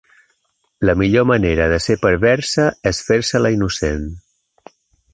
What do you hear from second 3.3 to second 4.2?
la innocent.